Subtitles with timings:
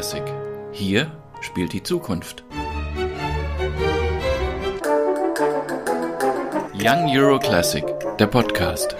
[0.00, 0.22] Classic.
[0.72, 1.12] Hier
[1.42, 2.42] spielt die Zukunft.
[6.72, 7.84] Young Euro Classic,
[8.18, 8.96] der Podcast.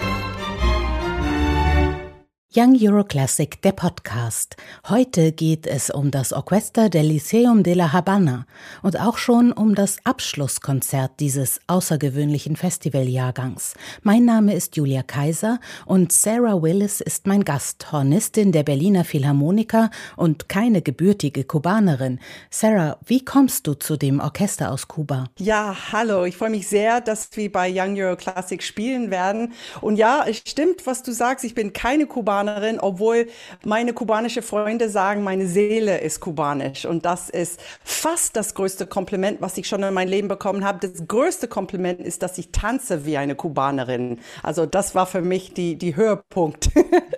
[2.52, 4.56] Young Euro Classic, der Podcast.
[4.88, 8.44] Heute geht es um das Orchester del Lyceum de la Habana
[8.82, 13.74] und auch schon um das Abschlusskonzert dieses außergewöhnlichen Festivaljahrgangs.
[14.02, 19.88] Mein Name ist Julia Kaiser und Sarah Willis ist mein Gast, Hornistin der Berliner Philharmoniker
[20.16, 22.18] und keine gebürtige Kubanerin.
[22.50, 25.26] Sarah, wie kommst du zu dem Orchester aus Kuba?
[25.38, 29.52] Ja, hallo, ich freue mich sehr, dass wir bei Young Euro Classic spielen werden.
[29.80, 32.39] Und ja, es stimmt, was du sagst, ich bin keine Kubanerin.
[32.40, 33.26] Kubanerin, obwohl
[33.64, 36.86] meine kubanische Freunde sagen, meine Seele ist kubanisch.
[36.86, 40.88] Und das ist fast das größte Kompliment, was ich schon in meinem Leben bekommen habe.
[40.88, 44.18] Das größte Kompliment ist, dass ich tanze wie eine Kubanerin.
[44.42, 46.70] Also das war für mich die, die Höhepunkt.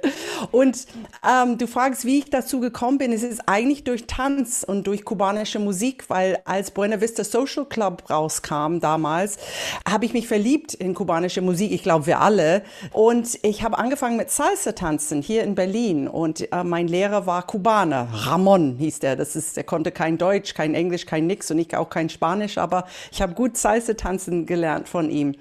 [0.51, 0.87] und
[1.29, 3.13] ähm, du fragst, wie ich dazu gekommen bin.
[3.13, 8.11] Es ist eigentlich durch Tanz und durch kubanische Musik, weil als Buena Vista Social Club
[8.11, 9.39] rauskam damals,
[9.89, 11.71] habe ich mich verliebt in kubanische Musik.
[11.71, 12.63] Ich glaube, wir alle.
[12.93, 17.27] Und ich habe angefangen mit Salsa tanzen Jackson hier in Berlin und äh, mein Lehrer
[17.27, 19.17] war Kubaner, Ramon hieß der.
[19.17, 22.57] Das ist, der konnte kein Deutsch, kein Englisch, kein nix und ich auch kein Spanisch,
[22.57, 25.35] aber ich habe gut Salsa tanzen gelernt von ihm.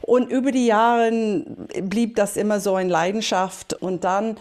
[0.00, 1.10] Und über die Jahre
[1.82, 4.36] blieb das immer so eine Leidenschaft und dann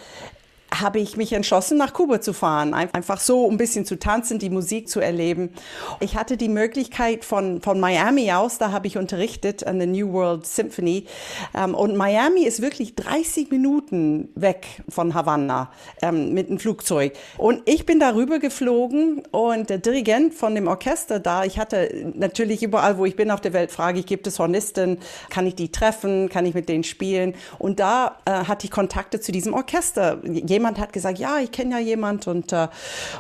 [0.80, 2.74] habe ich mich entschlossen, nach Kuba zu fahren.
[2.74, 5.52] Einfach so, um ein bisschen zu tanzen, die Musik zu erleben.
[6.00, 10.12] Ich hatte die Möglichkeit von, von Miami aus, da habe ich unterrichtet an der New
[10.14, 11.06] World Symphony.
[11.56, 15.72] Ähm, und Miami ist wirklich 30 Minuten weg von Havanna
[16.02, 17.14] ähm, mit dem Flugzeug.
[17.38, 22.64] Und ich bin darüber geflogen und der Dirigent von dem Orchester da, ich hatte natürlich
[22.64, 25.00] überall, wo ich bin auf der Welt, frage ich, gibt es Hornisten?
[25.30, 26.30] Kann ich die treffen?
[26.30, 27.36] Kann ich mit denen spielen?
[27.60, 30.20] Und da äh, hatte ich Kontakte zu diesem Orchester.
[30.26, 32.70] Jemand jemand hat gesagt, ja, ich kenne ja jemand und äh,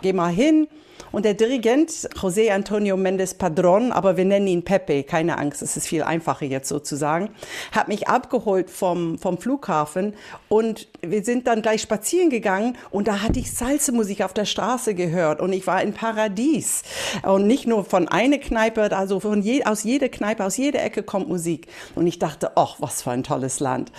[0.01, 0.69] geh mal hin.
[1.11, 5.77] Und der Dirigent, José Antonio Mendes Padron, aber wir nennen ihn Pepe, keine Angst, es
[5.77, 7.29] ist viel einfacher jetzt sozusagen,
[7.71, 10.13] hat mich abgeholt vom, vom Flughafen
[10.49, 14.95] und wir sind dann gleich spazieren gegangen und da hatte ich Salsa-Musik auf der Straße
[14.95, 16.83] gehört und ich war in Paradies.
[17.23, 21.03] Und nicht nur von einer Kneipe, also von je, aus jeder Kneipe, aus jeder Ecke
[21.03, 21.67] kommt Musik.
[21.95, 23.91] Und ich dachte, ach, was für ein tolles Land.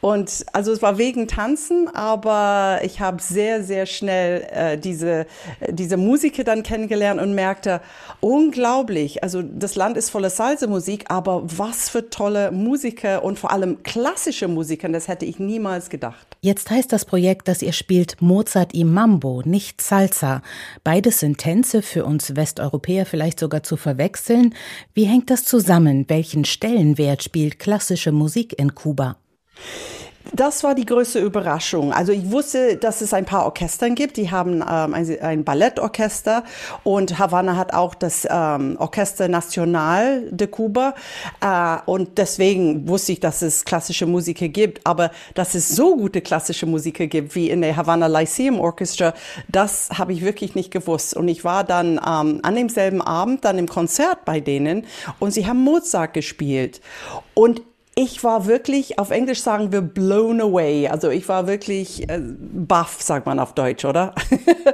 [0.00, 5.26] Und also es war wegen Tanzen, aber ich habe sehr, sehr schnell äh, diese,
[5.68, 7.80] diese Musiker dann kennengelernt und merkte,
[8.20, 13.82] unglaublich, also das Land ist voller Salsa-Musik, aber was für tolle Musiker und vor allem
[13.82, 16.26] klassische Musiker, das hätte ich niemals gedacht.
[16.40, 20.42] Jetzt heißt das Projekt, dass ihr spielt Mozart im Mambo, nicht Salsa.
[20.84, 24.54] Beides sind Tänze für uns Westeuropäer vielleicht sogar zu verwechseln.
[24.94, 26.06] Wie hängt das zusammen?
[26.08, 29.16] Welchen Stellenwert spielt klassische Musik in Kuba?
[30.34, 31.92] Das war die größte Überraschung.
[31.92, 34.16] Also ich wusste, dass es ein paar Orchestern gibt.
[34.16, 36.44] Die haben ähm, ein, ein Ballettorchester
[36.84, 40.94] und Havanna hat auch das ähm, Orchester Nacional de Cuba.
[41.42, 44.86] Äh, und deswegen wusste ich, dass es klassische Musiker gibt.
[44.86, 49.12] Aber dass es so gute klassische Musiker gibt wie in der Havanna Lyceum Orchestra,
[49.48, 51.14] das habe ich wirklich nicht gewusst.
[51.14, 54.86] Und ich war dann ähm, an demselben Abend dann im Konzert bei denen
[55.18, 56.80] und sie haben Mozart gespielt.
[57.34, 57.60] Und
[57.94, 60.88] ich war wirklich, auf Englisch sagen wir blown away.
[60.88, 64.14] Also ich war wirklich äh, baff, sagt man auf Deutsch, oder?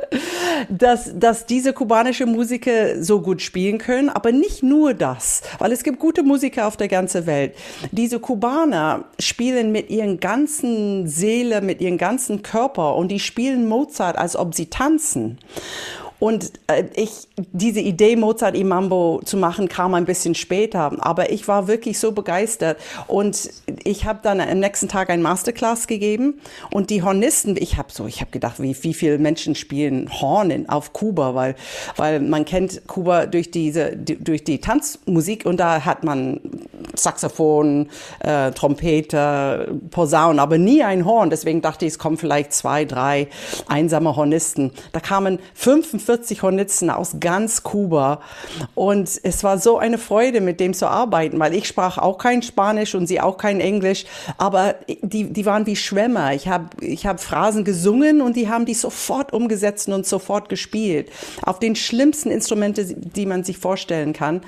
[0.68, 5.82] dass, dass diese kubanische Musiker so gut spielen können, aber nicht nur das, weil es
[5.82, 7.54] gibt gute Musiker auf der ganzen Welt.
[7.90, 14.16] Diese Kubaner spielen mit ihren ganzen Seele, mit ihren ganzen Körper und die spielen Mozart,
[14.16, 15.38] als ob sie tanzen.
[16.18, 20.92] Und äh, ich, diese Idee, Mozart im Mambo zu machen, kam ein bisschen später.
[20.98, 22.78] Aber ich war wirklich so begeistert.
[23.06, 23.50] Und
[23.84, 26.40] ich habe dann am nächsten Tag ein Masterclass gegeben.
[26.70, 30.68] Und die Hornisten, ich habe so, ich habe gedacht, wie, wie viele Menschen spielen Horn
[30.68, 31.54] auf Kuba, weil,
[31.96, 36.40] weil man kennt Kuba durch diese, durch die Tanzmusik und da hat man
[36.94, 37.88] Saxophon,
[38.20, 41.30] äh, Trompete, Posaun, aber nie ein Horn.
[41.30, 43.28] Deswegen dachte ich, es kommen vielleicht zwei, drei
[43.66, 44.72] einsame Hornisten.
[44.92, 45.38] Da kamen
[46.08, 48.20] 45 Hornisten aus ganz Kuba
[48.74, 52.42] und es war so eine Freude, mit dem zu arbeiten, weil ich sprach auch kein
[52.42, 54.06] Spanisch und sie auch kein Englisch,
[54.38, 56.32] aber die, die waren wie Schwämmer.
[56.32, 61.10] Ich habe ich hab Phrasen gesungen und die haben die sofort umgesetzt und sofort gespielt.
[61.42, 64.40] Auf den schlimmsten Instrumente, die man sich vorstellen kann.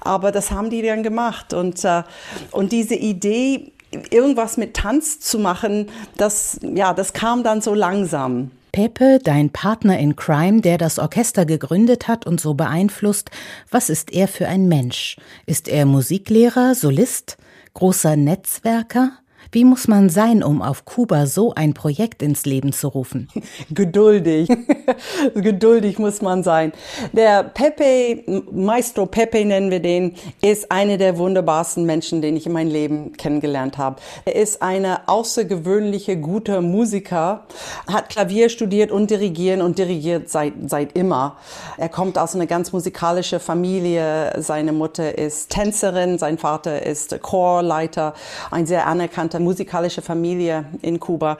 [0.00, 2.02] Aber das haben die dann gemacht und äh,
[2.50, 3.72] und diese Idee,
[4.10, 8.50] irgendwas mit Tanz zu machen, das, ja, das kam dann so langsam.
[8.76, 13.30] Pepe, dein Partner in Crime, der das Orchester gegründet hat und so beeinflusst,
[13.70, 15.16] was ist er für ein Mensch?
[15.46, 17.38] Ist er Musiklehrer, Solist,
[17.72, 19.12] großer Netzwerker?
[19.52, 23.28] Wie muss man sein, um auf Kuba so ein Projekt ins Leben zu rufen?
[23.70, 24.48] Geduldig.
[25.34, 26.72] Geduldig muss man sein.
[27.12, 32.52] Der Pepe, Maestro Pepe nennen wir den, ist einer der wunderbarsten Menschen, den ich in
[32.52, 33.96] meinem Leben kennengelernt habe.
[34.24, 37.46] Er ist eine außergewöhnliche, gute Musiker,
[37.86, 41.36] hat Klavier studiert und dirigieren und dirigiert seit, seit immer.
[41.76, 44.32] Er kommt aus einer ganz musikalischen Familie.
[44.38, 48.14] Seine Mutter ist Tänzerin, sein Vater ist Chorleiter,
[48.50, 51.38] ein sehr anerkannter musikalische Familie in Kuba.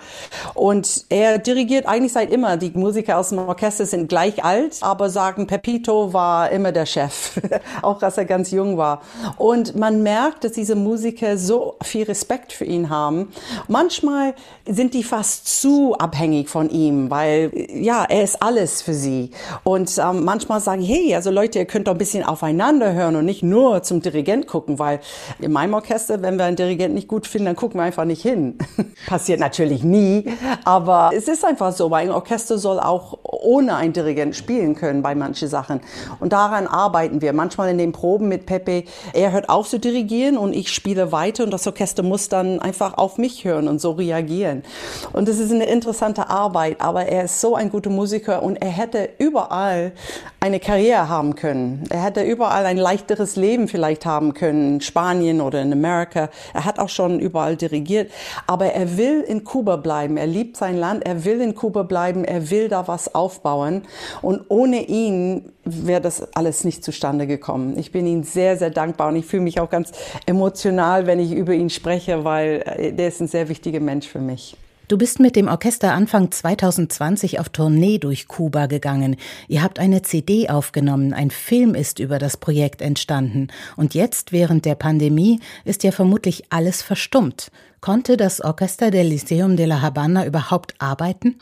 [0.54, 2.56] Und er dirigiert eigentlich seit immer.
[2.56, 7.40] Die Musiker aus dem Orchester sind gleich alt, aber sagen, Pepito war immer der Chef,
[7.82, 9.02] auch als er ganz jung war.
[9.36, 13.32] Und man merkt, dass diese Musiker so viel Respekt für ihn haben.
[13.68, 14.34] Manchmal
[14.66, 19.30] sind die fast zu abhängig von ihm, weil ja, er ist alles für sie.
[19.64, 23.24] Und ähm, manchmal sagen, hey, also Leute, ihr könnt doch ein bisschen aufeinander hören und
[23.24, 25.00] nicht nur zum Dirigent gucken, weil
[25.38, 28.22] in meinem Orchester, wenn wir einen Dirigent nicht gut finden, dann gucken wir einfach nicht
[28.22, 28.58] hin.
[29.06, 30.24] Passiert natürlich nie,
[30.64, 35.02] aber es ist einfach so, weil ein Orchester soll auch ohne einen Dirigent spielen können
[35.02, 35.80] bei manchen Sachen.
[36.20, 37.32] Und daran arbeiten wir.
[37.32, 41.44] Manchmal in den Proben mit Pepe, er hört auf zu dirigieren und ich spiele weiter
[41.44, 44.62] und das Orchester muss dann einfach auf mich hören und so reagieren.
[45.12, 48.70] Und das ist eine interessante Arbeit, aber er ist so ein guter Musiker und er
[48.70, 49.92] hätte überall
[50.40, 51.84] eine Karriere haben können.
[51.90, 56.30] Er hätte überall ein leichteres Leben vielleicht haben können, in Spanien oder in Amerika.
[56.54, 57.75] Er hat auch schon überall dirigiert,
[58.46, 60.16] aber er will in Kuba bleiben.
[60.16, 63.82] Er liebt sein Land, er will in Kuba bleiben, er will da was aufbauen
[64.22, 67.78] und ohne ihn wäre das alles nicht zustande gekommen.
[67.78, 69.92] Ich bin ihm sehr, sehr dankbar und ich fühle mich auch ganz
[70.26, 74.20] emotional, wenn ich über ihn spreche, weil äh, der ist ein sehr wichtiger Mensch für
[74.20, 74.56] mich.
[74.88, 79.16] Du bist mit dem Orchester Anfang 2020 auf Tournee durch Kuba gegangen.
[79.48, 83.48] Ihr habt eine CD aufgenommen, ein Film ist über das Projekt entstanden.
[83.74, 87.50] Und jetzt, während der Pandemie, ist ja vermutlich alles verstummt.
[87.80, 91.40] Konnte das Orchester del Lyceum de la Habana überhaupt arbeiten?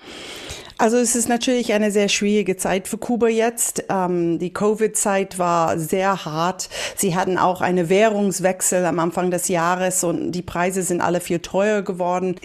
[0.76, 3.84] Also es ist natürlich eine sehr schwierige Zeit für Kuba jetzt.
[3.88, 6.68] Ähm, die Covid-Zeit war sehr hart.
[6.96, 11.38] Sie hatten auch einen Währungswechsel am Anfang des Jahres und die Preise sind alle viel
[11.38, 12.36] teurer geworden.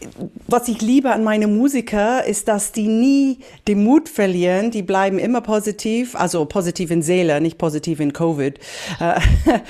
[0.48, 4.70] Was ich liebe an meine Musiker ist, dass die nie den Mut verlieren.
[4.70, 8.60] Die bleiben immer positiv, also positiv in Seele, nicht positiv in Covid.
[9.00, 9.20] Äh,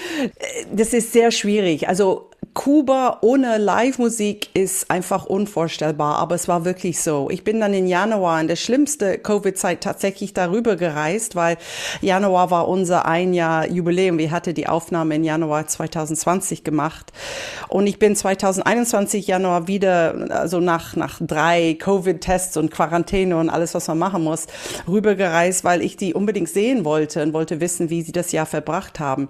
[0.75, 1.88] das ist sehr schwierig.
[1.88, 7.30] Also Kuba ohne Live-Musik ist einfach unvorstellbar, aber es war wirklich so.
[7.30, 11.57] Ich bin dann in Januar in der schlimmste Covid-Zeit tatsächlich darüber gereist, weil
[12.01, 14.18] Januar war unser ein Jahr Jubiläum.
[14.18, 17.13] Wir hatten die Aufnahme in Januar 2020 gemacht
[17.68, 23.74] und ich bin 2021 Januar wieder, also nach, nach drei Covid-Tests und Quarantäne und alles,
[23.74, 24.48] was man machen muss,
[24.88, 29.00] rübergereist, weil ich die unbedingt sehen wollte und wollte wissen, wie sie das Jahr verbracht
[29.00, 29.30] haben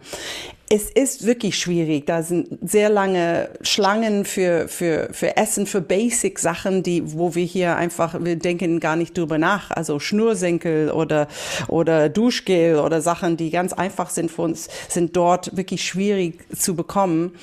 [0.71, 2.05] es ist wirklich schwierig.
[2.05, 7.75] Da sind sehr lange Schlangen für, für, für Essen, für Basic-Sachen, die, wo wir hier
[7.75, 9.71] einfach, wir denken gar nicht drüber nach.
[9.71, 11.27] Also Schnursenkel oder,
[11.67, 16.75] oder Duschgel oder Sachen, die ganz einfach sind für uns, sind dort wirklich schwierig zu
[16.75, 17.33] bekommen.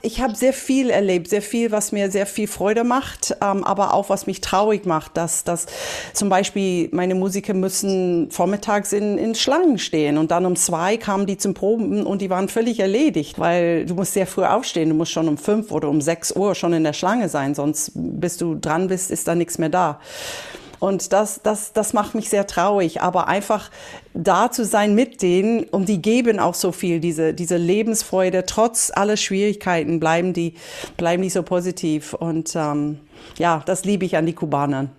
[0.00, 3.92] Ich habe sehr viel erlebt, sehr viel, was mir sehr viel Freude macht, ähm, aber
[3.92, 5.66] auch was mich traurig macht, dass, dass
[6.14, 11.26] zum Beispiel meine Musiker müssen vormittags in, in Schlangen stehen und dann um zwei kamen
[11.26, 14.90] die zum Proben und die waren völlig völlig erledigt, weil du musst sehr früh aufstehen.
[14.90, 17.92] Du musst schon um fünf oder um sechs Uhr schon in der Schlange sein, sonst
[17.94, 20.00] bis du dran bist, ist da nichts mehr da.
[20.78, 23.02] Und das, das, das macht mich sehr traurig.
[23.02, 23.70] Aber einfach
[24.14, 28.90] da zu sein mit denen, und die geben auch so viel, diese, diese Lebensfreude, trotz
[28.94, 30.54] aller Schwierigkeiten bleiben die,
[30.96, 32.14] bleiben die so positiv.
[32.14, 33.00] Und ähm,
[33.36, 34.90] ja, das liebe ich an die Kubanern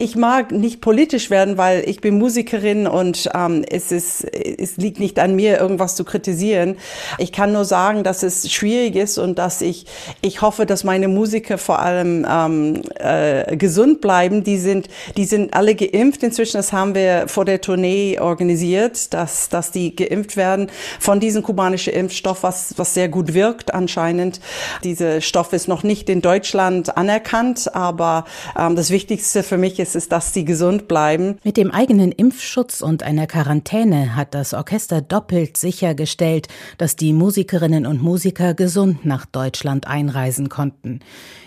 [0.00, 5.00] ich mag nicht politisch werden, weil ich bin Musikerin und ähm, es, ist, es liegt
[5.00, 6.76] nicht an mir, irgendwas zu kritisieren.
[7.18, 9.86] Ich kann nur sagen, dass es schwierig ist und dass ich,
[10.20, 14.44] ich hoffe, dass meine Musiker vor allem ähm, äh, gesund bleiben.
[14.44, 16.58] Die sind, die sind alle geimpft inzwischen.
[16.58, 21.92] Das haben wir vor der Tournee organisiert, dass, dass die geimpft werden von diesem kubanischen
[21.92, 24.40] Impfstoff, was, was sehr gut wirkt anscheinend.
[24.84, 28.26] Dieser Stoff ist noch nicht in Deutschland anerkannt, aber
[28.56, 31.38] ähm, das Wichtigste für mich ist, ist, ist, dass sie gesund bleiben.
[31.44, 37.86] Mit dem eigenen Impfschutz und einer Quarantäne hat das Orchester doppelt sichergestellt, dass die Musikerinnen
[37.86, 41.00] und Musiker gesund nach Deutschland einreisen konnten.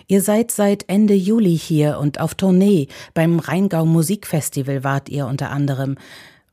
[0.07, 2.87] Ihr seid seit Ende Juli hier und auf Tournee.
[3.13, 5.95] Beim Rheingau Musikfestival wart ihr unter anderem.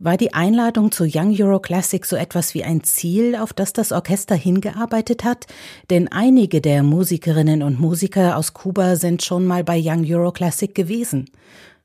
[0.00, 3.90] War die Einladung zu Young Euro Classic so etwas wie ein Ziel, auf das das
[3.90, 5.46] Orchester hingearbeitet hat?
[5.90, 10.72] Denn einige der Musikerinnen und Musiker aus Kuba sind schon mal bei Young Euro Classic
[10.72, 11.28] gewesen.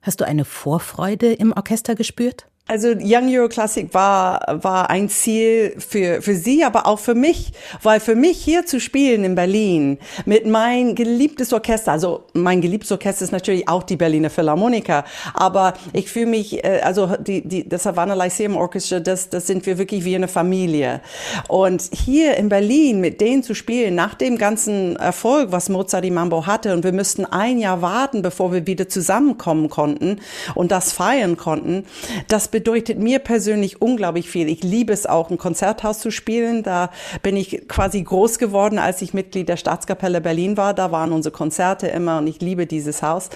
[0.04, 2.46] Hast du eine Vorfreude im Orchester gespürt?
[2.66, 7.52] Also Young Euro Classic war, war ein Ziel für, für Sie, aber auch für mich,
[7.82, 12.90] weil für mich hier zu spielen in Berlin mit mein geliebtes Orchester, also mein geliebtes
[12.94, 15.04] Orchester ist natürlich auch die Berliner Philharmoniker,
[15.34, 19.66] aber ich fühle mich, äh, also die, die, das Havana Lyceum Orchestra, das, das sind
[19.66, 21.02] wir wirklich wie eine Familie.
[21.50, 26.12] Und hier in Berlin mit denen zu spielen, nach dem ganzen Erfolg, was Mozart die
[26.12, 30.22] Mambo hatte, und wir müssten ein Jahr warten, bevor wir wieder zusammenkommen konnten
[30.56, 31.86] und das feiern konnten,
[32.30, 34.48] das bedeutet mir persönlich unglaublich viel.
[34.48, 36.62] Ich liebe es auch, ein Konzerthaus zu spielen.
[36.62, 36.92] Da
[37.24, 40.76] bin ich quasi groß geworden, als ich Mitglied der Staatskapelle Berlin war.
[40.76, 43.32] Da waren unsere Konzerte immer und ich liebe dieses Haus.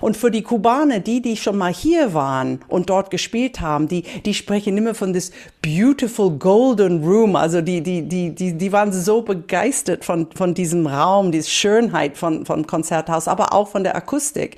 [0.00, 4.02] Und für die Kubaner, die, die schon mal hier waren und dort gespielt haben, die,
[4.24, 7.34] die sprechen immer von this beautiful golden room.
[7.34, 12.16] Also die, die, die, die, die waren so begeistert von, von diesem Raum, diese Schönheit
[12.16, 14.56] von, von Konzerthaus, aber auch von der Akustik.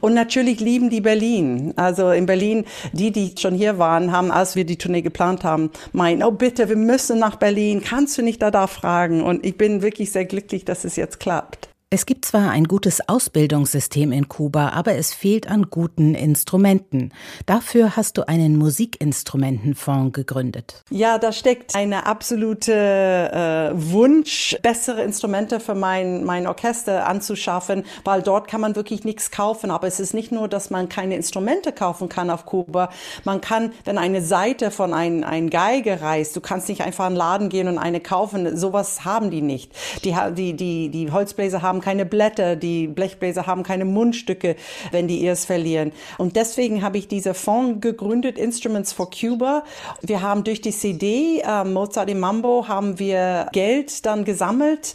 [0.00, 1.74] Und natürlich lieben die Berlin.
[1.76, 5.70] Also in Berlin, die, die schon hier waren, haben, als wir die Tournee geplant haben,
[5.92, 9.22] meinen, oh bitte, wir müssen nach Berlin, kannst du nicht da da fragen?
[9.22, 11.71] Und ich bin wirklich sehr glücklich, dass es jetzt klappt.
[11.94, 17.12] Es gibt zwar ein gutes Ausbildungssystem in Kuba, aber es fehlt an guten Instrumenten.
[17.44, 20.84] Dafür hast du einen Musikinstrumentenfonds gegründet.
[20.88, 28.22] Ja, da steckt eine absolute äh, Wunsch, bessere Instrumente für mein, mein Orchester anzuschaffen, weil
[28.22, 29.70] dort kann man wirklich nichts kaufen.
[29.70, 32.88] Aber es ist nicht nur, dass man keine Instrumente kaufen kann auf Kuba.
[33.24, 37.12] Man kann, wenn eine Seite von ein, ein Geige reißt, du kannst nicht einfach in
[37.12, 38.56] den Laden gehen und eine kaufen.
[38.56, 39.70] Sowas haben die nicht.
[40.06, 44.56] Die, die, die, die Holzbläser haben keine Blätter, die Blechbläser haben keine Mundstücke,
[44.90, 45.92] wenn die ihrs verlieren.
[46.16, 49.64] Und deswegen habe ich diese Fonds gegründet, Instruments for Cuba.
[50.00, 54.94] Wir haben durch die CD äh, Mozart im Mambo haben wir Geld dann gesammelt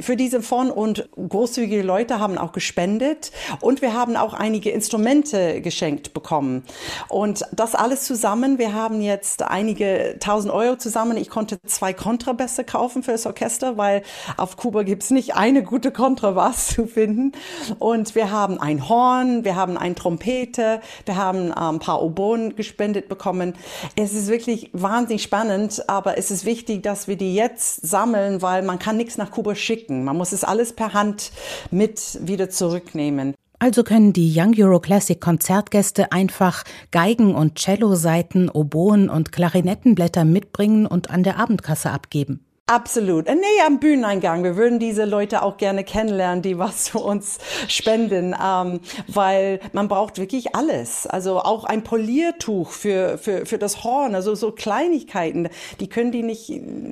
[0.00, 5.60] für diesen Fonds und großzügige Leute haben auch gespendet und wir haben auch einige Instrumente
[5.60, 6.62] geschenkt bekommen.
[7.08, 11.16] Und das alles zusammen, wir haben jetzt einige tausend Euro zusammen.
[11.16, 14.02] Ich konnte zwei Kontrabässe kaufen für das Orchester, weil
[14.36, 15.90] auf Kuba gibt es nicht eine gute
[16.28, 17.32] Kontrabass was zu finden.
[17.78, 22.56] Und wir haben ein Horn, wir haben ein Trompete, wir haben äh, ein paar Oboen
[22.56, 23.54] gespendet bekommen.
[23.96, 28.62] Es ist wirklich wahnsinnig spannend, aber es ist wichtig, dass wir die jetzt sammeln, weil
[28.62, 30.04] man kann nichts nach Kuba schicken.
[30.04, 31.32] Man muss es alles per Hand
[31.70, 33.34] mit wieder zurücknehmen.
[33.60, 40.86] Also können die Young Euro Classic Konzertgäste einfach Geigen und Cello-Seiten, Oboen und Klarinettenblätter mitbringen
[40.86, 42.47] und an der Abendkasse abgeben.
[42.70, 43.28] Absolut.
[43.28, 44.44] Äh, nee, am Bühneneingang.
[44.44, 49.88] Wir würden diese Leute auch gerne kennenlernen, die was für uns spenden, ähm, weil man
[49.88, 51.06] braucht wirklich alles.
[51.06, 55.48] Also auch ein Poliertuch für, für, für das Horn, also so Kleinigkeiten,
[55.80, 56.50] die können die nicht,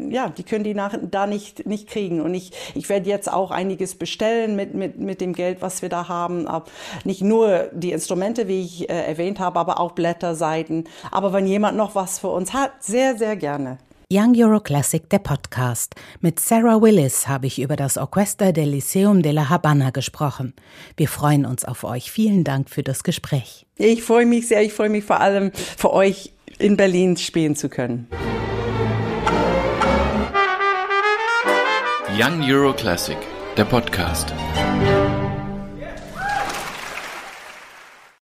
[0.09, 2.23] ja, die können die nach, da nicht, nicht kriegen.
[2.23, 5.91] Und ich, ich werde jetzt auch einiges bestellen mit, mit, mit dem Geld, was wir
[5.91, 6.49] da haben.
[7.05, 10.85] Nicht nur die Instrumente, wie ich äh, erwähnt habe, aber auch Blätter, Seiten.
[11.11, 13.77] Aber wenn jemand noch was für uns hat, sehr, sehr gerne.
[14.09, 15.97] Young Euro Classic, der Podcast.
[16.21, 20.55] Mit Sarah Willis habe ich über das Orchester del Lyceum de la Habana gesprochen.
[20.97, 22.13] Wir freuen uns auf euch.
[22.13, 23.67] Vielen Dank für das Gespräch.
[23.75, 24.63] Ich freue mich sehr.
[24.63, 28.07] Ich freue mich vor allem für euch in Berlin spielen zu können.
[32.17, 33.19] Young Euro Classic,
[33.57, 34.33] der Podcast.